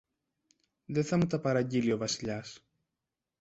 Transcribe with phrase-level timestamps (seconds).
[0.85, 2.63] Δε θα μου τα παραγγείλει ο Βασιλιάς